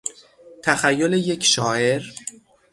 تخیل 0.63 1.13
یک 1.13 1.43
شاعر 1.43 2.03